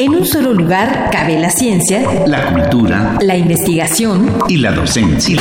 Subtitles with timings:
[0.00, 5.38] En un solo lugar cabe la ciencia, la cultura, la investigación y la docencia.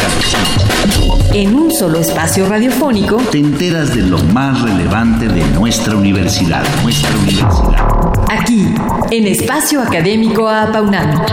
[1.34, 7.16] En un solo espacio radiofónico te enteras de lo más relevante de nuestra universidad, nuestra
[7.18, 8.30] universidad.
[8.30, 8.74] Aquí,
[9.10, 11.24] en Espacio Académico Apaunam.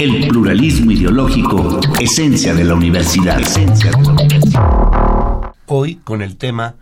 [0.00, 3.38] El pluralismo ideológico, esencia de la universidad.
[3.38, 5.52] Esencia de la universidad.
[5.66, 6.74] Hoy con el tema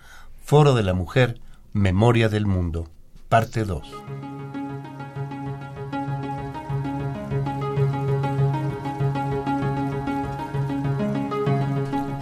[0.42, 1.38] Foro de la Mujer,
[1.74, 2.88] Memoria del Mundo,
[3.28, 3.82] parte 2.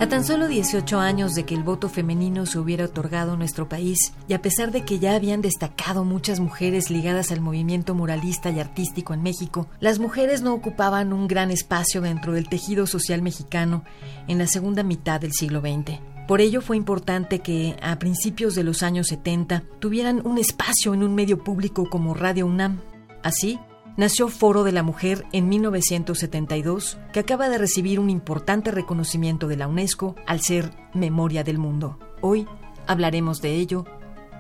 [0.07, 3.69] A tan solo 18 años de que el voto femenino se hubiera otorgado en nuestro
[3.69, 8.51] país, y a pesar de que ya habían destacado muchas mujeres ligadas al movimiento muralista
[8.51, 13.21] y artístico en México, las mujeres no ocupaban un gran espacio dentro del tejido social
[13.21, 13.83] mexicano
[14.29, 15.99] en la segunda mitad del siglo XX.
[16.29, 21.03] Por ello fue importante que, a principios de los años 70, tuvieran un espacio en
[21.03, 22.79] un medio público como Radio UNAM.
[23.25, 23.59] Así,
[23.97, 29.57] nació Foro de la Mujer en 1972, que acaba de recibir un importante reconocimiento de
[29.57, 31.99] la UNESCO al ser Memoria del Mundo.
[32.21, 32.47] Hoy
[32.87, 33.85] hablaremos de ello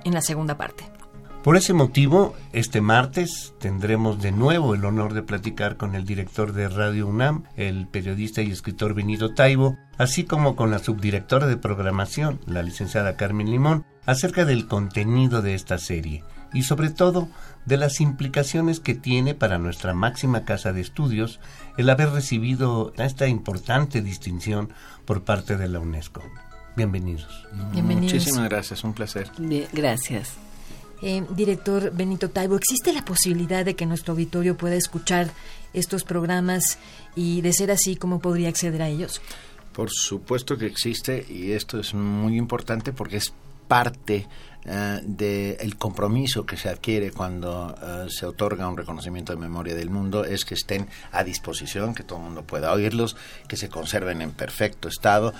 [0.04, 0.84] en la segunda parte.
[1.42, 6.52] Por ese motivo, este martes tendremos de nuevo el honor de platicar con el director
[6.52, 11.56] de Radio UNAM, el periodista y escritor Benito Taibo, así como con la subdirectora de
[11.56, 16.24] programación, la licenciada Carmen Limón, acerca del contenido de esta serie
[16.56, 17.28] y sobre todo
[17.66, 21.38] de las implicaciones que tiene para nuestra máxima casa de estudios
[21.76, 24.70] el haber recibido esta importante distinción
[25.04, 26.22] por parte de la UNESCO.
[26.74, 27.46] Bienvenidos.
[27.72, 28.14] Bienvenidos.
[28.14, 29.30] Muchísimas gracias, un placer.
[29.72, 30.34] gracias.
[31.02, 35.30] Eh, director Benito Taibo, ¿existe la posibilidad de que nuestro auditorio pueda escuchar
[35.74, 36.78] estos programas
[37.14, 39.20] y de ser así, cómo podría acceder a ellos?
[39.74, 43.34] Por supuesto que existe y esto es muy importante porque es
[43.68, 44.26] parte
[44.64, 49.90] eh, del compromiso que se adquiere cuando eh, se otorga un reconocimiento de memoria del
[49.90, 54.22] mundo es que estén a disposición, que todo el mundo pueda oírlos, que se conserven
[54.22, 55.32] en perfecto estado.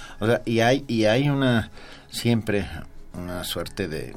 [0.44, 1.70] y hay, y hay una
[2.08, 2.68] siempre
[3.16, 4.10] una suerte de...
[4.10, 4.14] Eh,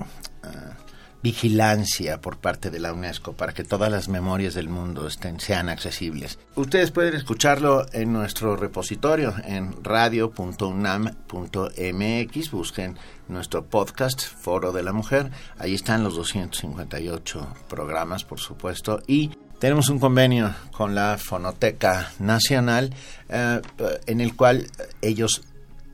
[1.21, 5.69] vigilancia por parte de la UNESCO para que todas las memorias del mundo estén, sean
[5.69, 6.39] accesibles.
[6.55, 12.97] Ustedes pueden escucharlo en nuestro repositorio en radio.unam.mx, busquen
[13.27, 19.89] nuestro podcast Foro de la Mujer, ahí están los 258 programas, por supuesto, y tenemos
[19.89, 22.93] un convenio con la Fonoteca Nacional
[23.27, 23.61] eh,
[24.05, 24.67] en el cual
[25.01, 25.41] ellos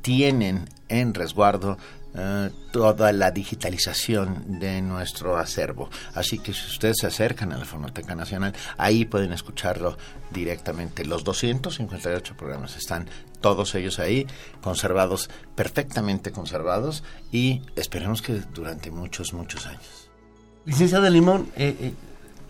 [0.04, 1.80] tienen en resguardo
[2.18, 5.90] eh, toda la digitalización de nuestro acervo.
[6.14, 9.98] Así que si ustedes se acercan a la Fonoteca Nacional, ahí pueden escucharlo
[10.32, 11.04] directamente.
[11.04, 13.10] Los 258 programas están
[13.42, 14.28] todos ellos ahí,
[14.62, 17.04] conservados, perfectamente conservados,
[17.34, 20.10] y esperemos que durante muchos, muchos años.
[20.64, 21.94] Licenciada Limón, eh, eh,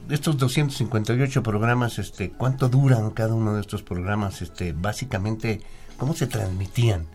[0.10, 4.44] estos 258 programas, este, ¿cuánto duran cada uno de estos programas?
[4.44, 5.62] Este, básicamente,
[5.98, 7.08] ¿cómo se transmitían?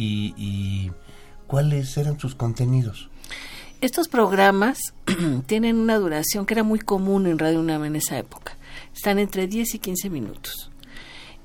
[0.00, 0.92] y
[1.48, 3.10] ¿cuáles eran sus contenidos?
[3.80, 4.78] Estos programas
[5.46, 8.56] tienen una duración que era muy común en Radio UNAM en esa época.
[8.94, 10.70] Están entre 10 y 15 minutos.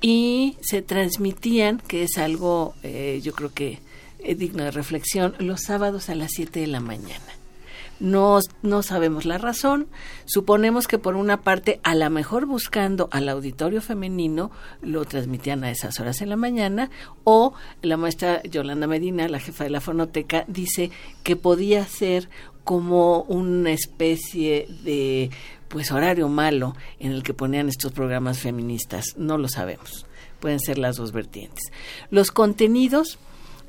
[0.02, 3.80] Y se transmitían, que es algo eh, yo creo que
[4.20, 7.43] es digno de reflexión, los sábados a las 7 de la mañana.
[8.04, 9.88] No, no sabemos la razón.
[10.26, 15.72] Suponemos que por una parte, a lo mejor buscando al auditorio femenino, lo transmitían a
[15.72, 16.90] esas horas en la mañana,
[17.24, 20.92] o la maestra Yolanda Medina, la jefa de la fonoteca, dice
[21.24, 22.28] que podía ser
[22.66, 25.30] como una especie de
[25.70, 29.16] pues horario malo en el que ponían estos programas feministas.
[29.16, 30.06] No lo sabemos.
[30.42, 31.72] Pueden ser las dos vertientes.
[32.10, 33.18] Los contenidos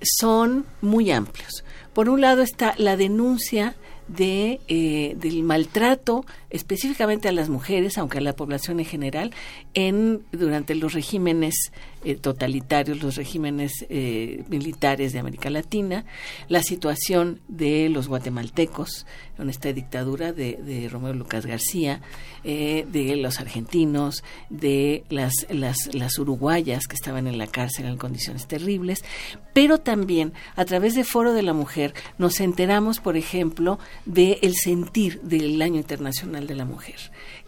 [0.02, 1.64] son muy amplios.
[1.92, 3.76] Por un lado está la denuncia
[4.08, 9.32] de, eh, del maltrato específicamente a las mujeres, aunque a la población en general,
[9.74, 11.72] en durante los regímenes
[12.04, 16.04] eh, totalitarios, los regímenes eh, militares de América Latina,
[16.48, 19.06] la situación de los guatemaltecos
[19.38, 22.00] en esta dictadura de, Romeo Lucas García,
[22.44, 28.46] de los argentinos, de las, las, las uruguayas que estaban en la cárcel en condiciones
[28.46, 29.04] terribles,
[29.52, 34.54] pero también a través de Foro de la Mujer nos enteramos, por ejemplo, de el
[34.54, 36.96] sentir del Año Internacional de la Mujer.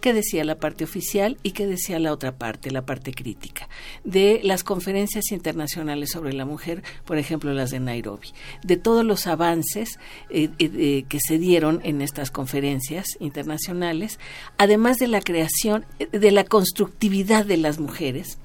[0.01, 3.69] ¿Qué decía la parte oficial y qué decía la otra parte, la parte crítica?
[4.05, 8.29] De las conferencias internacionales sobre la mujer, por ejemplo, las de Nairobi.
[8.63, 9.99] De todos los avances
[10.31, 14.19] eh, eh, que se dieron en estas conferencias internacionales,
[14.59, 18.39] además de la creación, de la constructividad de las mujeres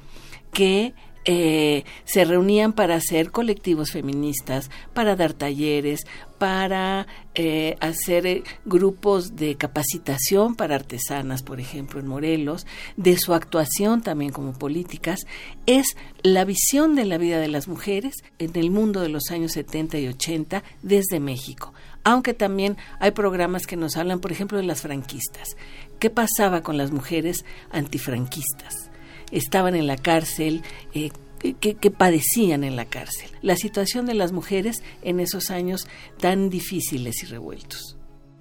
[0.52, 0.94] que
[1.26, 6.02] eh, se reunían para hacer colectivos feministas, para dar talleres,
[6.40, 12.66] para eh, hacer eh, grupos de capacitación para artesanas, por ejemplo, en Morelos,
[12.98, 15.20] de su actuación también como políticas,
[15.68, 19.52] es la visión de la vida de las mujeres en el mundo de los años
[19.52, 21.74] 70 y 80 desde México.
[22.04, 25.56] Aunque también hay programas que nos hablan, por ejemplo, de las franquistas.
[26.00, 28.91] ¿Qué pasaba con las mujeres antifranquistas?
[29.32, 30.62] Estaban en la cárcel,
[30.94, 31.12] eh,
[31.60, 33.30] que, padecían en la cárcel.
[33.42, 35.88] La situación de las mujeres en esos años
[36.20, 37.98] tan difíciles y revueltos.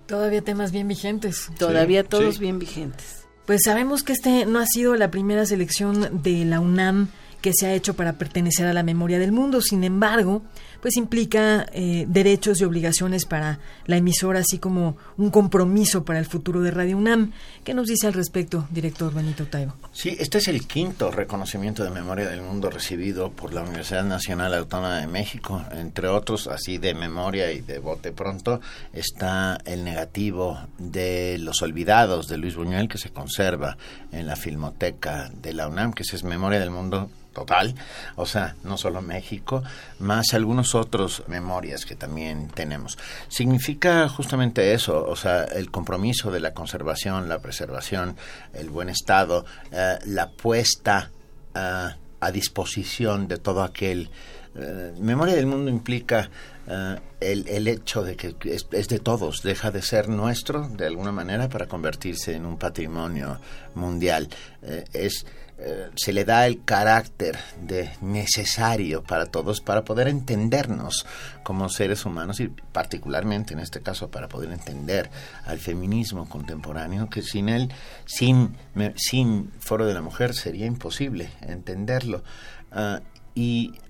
[0.06, 1.50] Todavía temas bien vigentes.
[1.58, 3.24] Todavía todos bien vigentes.
[3.46, 7.08] Pues sabemos que este no ha sido la primera selección de la UNAM
[7.40, 9.60] que se ha hecho para pertenecer a la memoria del mundo.
[9.60, 10.42] Sin embargo,
[10.80, 16.26] pues implica eh, derechos y obligaciones para la emisora, así como un compromiso para el
[16.26, 17.32] futuro de Radio UNAM.
[17.64, 19.74] ¿Qué nos dice al respecto, director Benito Taibo?
[19.92, 24.54] Sí, este es el quinto reconocimiento de memoria del mundo recibido por la Universidad Nacional
[24.54, 25.62] Autónoma de México.
[25.72, 28.60] Entre otros, así de memoria y de bote pronto,
[28.92, 33.76] está el negativo de Los Olvidados de Luis Buñuel, que se conserva
[34.12, 37.74] en la Filmoteca de la UNAM, que es Memoria del Mundo total,
[38.16, 39.62] o sea, no solo México,
[39.98, 42.98] más algunos otros memorias que también tenemos.
[43.28, 48.16] Significa justamente eso, o sea, el compromiso de la conservación, la preservación,
[48.52, 51.10] el buen estado, eh, la puesta
[51.54, 51.88] eh,
[52.20, 54.10] a disposición de todo aquel.
[54.54, 56.28] Eh, memoria del mundo implica
[57.20, 61.10] el, el, hecho de que es, es, de todos, deja de ser nuestro de alguna
[61.10, 63.40] manera para convertirse en un patrimonio
[63.74, 64.28] mundial.
[64.92, 65.24] es
[65.62, 71.04] eh, se le da el carácter de necesario para todos para poder entendernos
[71.42, 75.10] como seres humanos y particularmente en este caso para poder entender
[75.44, 77.70] al feminismo contemporáneo que sin él
[78.06, 78.56] sin
[78.96, 82.22] sin foro de la mujer sería imposible entenderlo
[82.72, 83.00] ah,
[83.34, 83.89] y eh,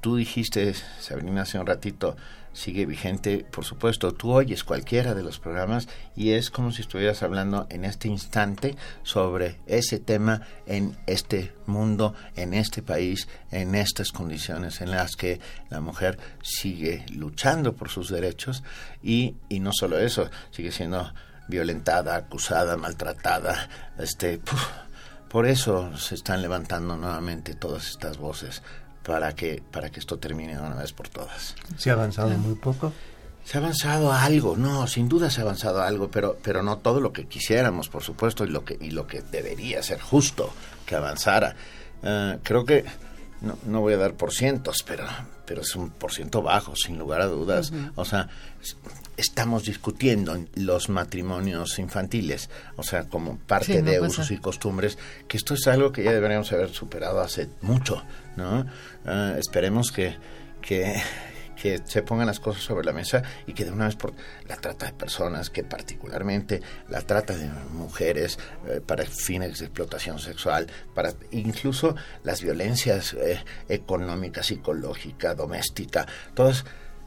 [0.00, 2.16] tú dijiste Sabrina hace un ratito
[2.56, 7.22] sigue vigente, por supuesto, tú oyes cualquiera de los programas y es como si estuvieras
[7.22, 14.10] hablando en este instante sobre ese tema en este mundo, en este país, en estas
[14.10, 18.64] condiciones en las que la mujer sigue luchando por sus derechos
[19.02, 21.12] y, y no solo eso, sigue siendo
[21.48, 23.68] violentada, acusada, maltratada,
[23.98, 24.40] este...
[25.28, 28.62] por eso se están levantando nuevamente todas estas voces
[29.06, 31.54] para que, para que esto termine de una vez por todas.
[31.76, 32.92] ¿Se ha avanzado muy poco?
[33.44, 37.00] Se ha avanzado algo, no, sin duda se ha avanzado algo, pero, pero no todo
[37.00, 40.50] lo que quisiéramos, por supuesto, y lo que, y lo que debería ser justo
[40.84, 41.54] que avanzara.
[42.02, 42.84] Eh, creo que,
[43.42, 45.04] no, no voy a dar por cientos, pero,
[45.46, 47.72] pero es un por ciento bajo, sin lugar a dudas.
[47.94, 48.28] O sea,
[49.16, 55.54] estamos discutiendo los matrimonios infantiles, o sea, como parte de usos y costumbres, que esto
[55.54, 58.02] es algo que ya deberíamos haber superado hace mucho,
[58.36, 58.66] ¿no?
[59.04, 60.16] Ah, esperemos que,
[60.60, 61.02] que,
[61.84, 64.12] se pongan las cosas sobre la mesa y que de una vez por
[64.46, 70.20] la trata de personas, que particularmente la trata de mujeres eh, para fines de explotación
[70.20, 76.64] sexual, para incluso las violencias eh, económica, psicológica, doméstica, todas,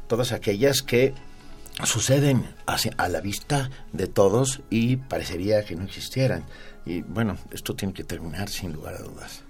[0.10, 1.14] todas aquellas que
[1.86, 6.46] suceden a la vista de todos y parecería que no existieran.
[6.86, 9.44] Y bueno, esto tiene que terminar sin lugar a dudas.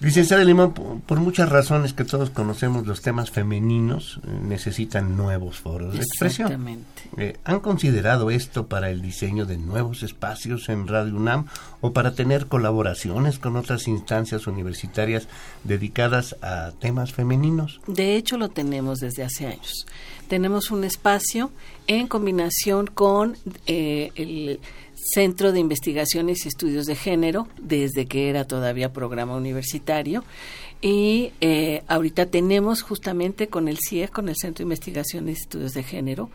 [0.00, 5.94] Licenciada Limón, por, muchas razones que todos conocemos, los temas femeninos eh, necesitan nuevos foros
[5.94, 6.48] de expresión.
[6.48, 7.02] Exactamente.
[7.16, 11.46] Eh, ¿Han considerado esto para el diseño de nuevos espacios en Radio UNAM
[11.80, 15.28] o para tener colaboraciones con otras instancias universitarias
[15.62, 17.80] dedicadas a temas femeninos?
[17.86, 19.86] De hecho, lo tenemos desde hace años.
[20.28, 21.52] Tenemos un espacio
[21.86, 23.36] en combinación con
[23.66, 24.58] eh, el
[25.04, 30.24] Centro de Investigaciones y Estudios de Género, desde que era todavía programa universitario.
[30.84, 35.72] Y eh, ahorita tenemos justamente con el CIE, con el Centro de Investigaciones y Estudios
[35.72, 36.28] de Género,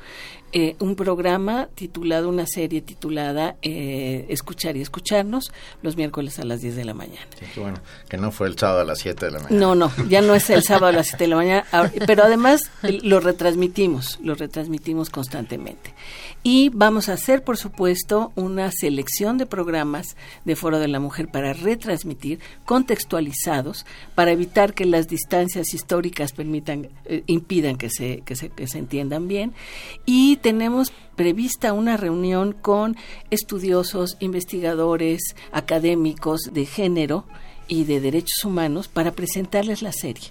[0.52, 5.52] eh, un programa titulado, una serie titulada eh, Escuchar y Escucharnos,
[5.84, 7.28] los miércoles a las 10 de la mañana.
[7.54, 7.78] Sí, bueno,
[8.10, 9.60] que no fue el sábado a las 7 de la mañana.
[9.60, 11.66] No, no, ya no es el sábado a las 7 de la mañana,
[12.08, 15.94] pero además lo retransmitimos, lo retransmitimos constantemente.
[16.42, 20.16] Y vamos a hacer, por supuesto, una selección de programas
[20.46, 26.90] de Foro de la Mujer para retransmitir, contextualizados, para evitar que las distancias históricas permitan,
[27.06, 29.54] eh, impidan que se, que se, que se entiendan bien.
[30.06, 32.96] Y tenemos prevista una reunión con
[33.32, 37.26] estudiosos, investigadores, académicos de género
[37.68, 40.30] y de derechos humanos para presentarles la serie.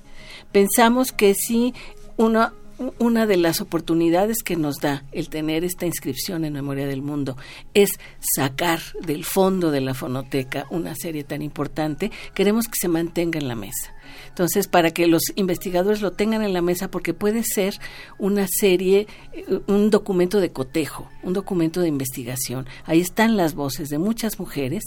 [0.52, 1.74] Pensamos que si
[2.16, 2.54] una
[2.98, 7.36] una de las oportunidades que nos da el tener esta inscripción en Memoria del Mundo
[7.74, 13.38] es sacar del fondo de la fonoteca una serie tan importante, queremos que se mantenga
[13.38, 13.94] en la mesa.
[14.28, 17.78] Entonces, para que los investigadores lo tengan en la mesa, porque puede ser
[18.18, 22.66] una serie, eh, un documento de cotejo, un documento de investigación.
[22.84, 24.84] Ahí están las voces de muchas mujeres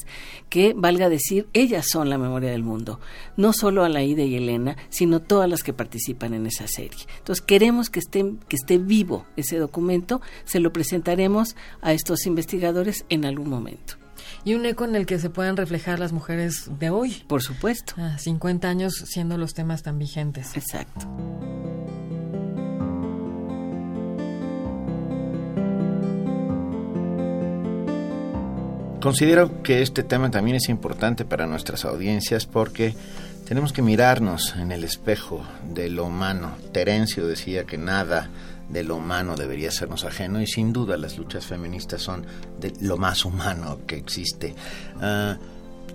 [0.49, 2.99] que, valga decir, ellas son la memoria del mundo.
[3.37, 7.05] No solo Alaide y Elena, sino todas las que participan en esa serie.
[7.17, 13.05] Entonces, queremos que, estén, que esté vivo ese documento, se lo presentaremos a estos investigadores
[13.09, 14.00] en algún momento.
[14.43, 17.23] Y un eco en el que se puedan reflejar las mujeres de hoy.
[17.27, 17.93] Por supuesto.
[18.17, 20.55] 50 años siendo los temas tan vigentes.
[20.57, 21.07] Exacto.
[29.01, 32.93] Considero que este tema también es importante para nuestras audiencias porque
[33.47, 35.43] tenemos que mirarnos en el espejo
[35.73, 36.55] de lo humano.
[36.71, 38.29] Terencio decía que nada
[38.71, 42.25] de lo humano debería sernos ajeno y sin duda las luchas feministas son
[42.59, 44.55] de lo más humano que existe.
[44.99, 45.37] Ah,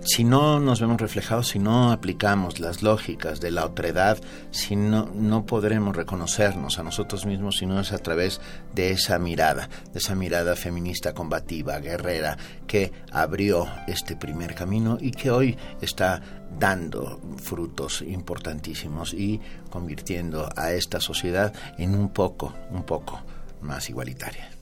[0.03, 4.17] si no nos vemos reflejados, si no aplicamos las lógicas de la otredad,
[4.51, 8.41] si no, no podremos reconocernos a nosotros mismos, sino es a través
[8.73, 15.11] de esa mirada, de esa mirada feminista, combativa, guerrera, que abrió este primer camino y
[15.11, 16.21] que hoy está
[16.59, 19.39] dando frutos importantísimos y
[19.69, 23.21] convirtiendo a esta sociedad en un poco, un poco
[23.61, 24.56] más igualitaria.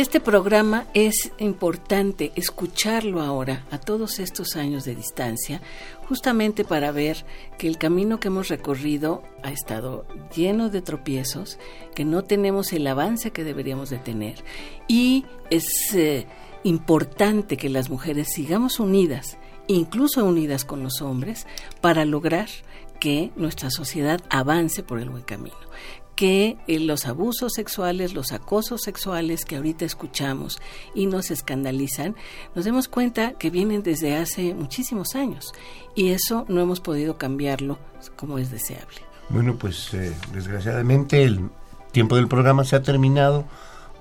[0.00, 5.60] Este programa es importante escucharlo ahora, a todos estos años de distancia,
[6.08, 7.26] justamente para ver
[7.58, 11.58] que el camino que hemos recorrido ha estado lleno de tropiezos,
[11.94, 14.42] que no tenemos el avance que deberíamos de tener.
[14.88, 16.26] Y es eh,
[16.64, 21.46] importante que las mujeres sigamos unidas, incluso unidas con los hombres,
[21.82, 22.48] para lograr
[23.00, 25.56] que nuestra sociedad avance por el buen camino
[26.20, 30.60] que eh, los abusos sexuales, los acosos sexuales que ahorita escuchamos
[30.94, 32.14] y nos escandalizan,
[32.54, 35.54] nos demos cuenta que vienen desde hace muchísimos años
[35.94, 37.78] y eso no hemos podido cambiarlo
[38.16, 38.98] como es deseable.
[39.30, 41.48] Bueno, pues eh, desgraciadamente el
[41.90, 43.46] tiempo del programa se ha terminado,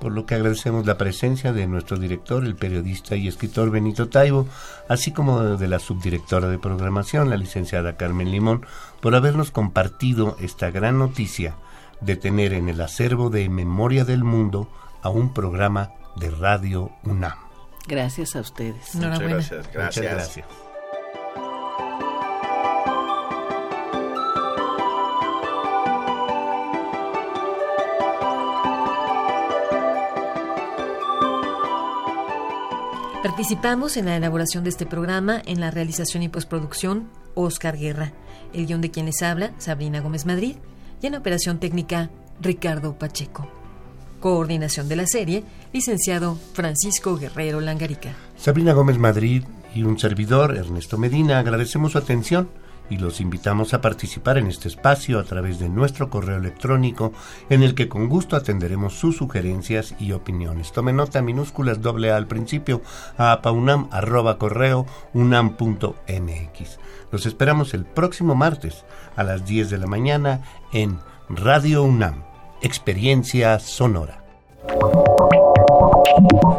[0.02, 4.46] por lo que agradecemos la presencia de nuestro director, el periodista y escritor Benito Taibo,
[4.90, 8.66] así como de la subdirectora de programación, la licenciada Carmen Limón,
[9.00, 11.56] por habernos compartido esta gran noticia
[12.02, 14.70] de tener en el acervo de Memoria del Mundo
[15.02, 17.38] a un programa de Radio UNAM.
[17.88, 18.96] Gracias a ustedes.
[18.96, 19.68] Muchas gracias.
[19.68, 20.46] Muchas gracias.
[33.24, 38.14] Participamos en la elaboración de este programa, en la realización y postproducción, Oscar Guerra.
[38.54, 40.56] El guion de quien les habla, Sabrina Gómez Madrid
[41.02, 42.10] y en operación técnica
[42.42, 43.48] Ricardo Pacheco.
[44.20, 48.16] Coordinación de la serie, licenciado Francisco Guerrero Langarica.
[48.38, 52.50] Sabrina Gómez Madrid y un servidor, Ernesto Medina, agradecemos su atención
[52.90, 57.14] y los invitamos a participar en este espacio a través de nuestro correo electrónico
[57.50, 60.72] en el que con gusto atenderemos sus sugerencias y opiniones.
[60.72, 62.82] Tome nota minúsculas doble A al principio
[63.18, 66.80] a paunam arroba correo unam.mx.
[67.12, 70.42] Los esperamos el próximo martes a las 10 de la mañana
[70.72, 72.24] en Radio UNAM,
[72.62, 74.29] Experiencia Sonora.